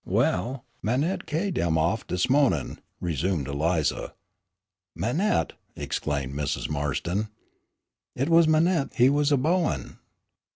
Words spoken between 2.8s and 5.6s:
resumed Eliza. "Manette!"